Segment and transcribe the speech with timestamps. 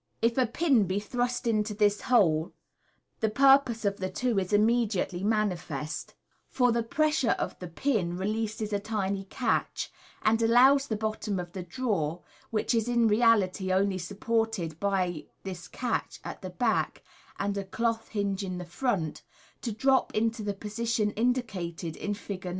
[0.19, 2.53] If a pin be thrust into this hole,
[3.19, 6.15] the purpose of the two is immediately manifest;
[6.47, 9.91] for the pressure of the pin releases a tiny catch,
[10.23, 15.67] and allows the bottom of the drawer, which is In reality only supported by this
[15.67, 17.03] catch at the back
[17.37, 19.21] and a cloth hinge in the front,
[19.61, 22.49] to drop into the position indicated in Fig.